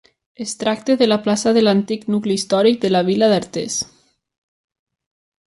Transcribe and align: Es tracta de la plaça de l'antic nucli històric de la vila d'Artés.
Es 0.43 0.53
tracta 0.61 0.95
de 1.01 1.07
la 1.09 1.17
plaça 1.27 1.53
de 1.57 1.63
l'antic 1.63 2.07
nucli 2.15 2.39
històric 2.39 2.81
de 2.87 2.91
la 2.95 3.03
vila 3.11 3.31
d'Artés. 3.35 3.77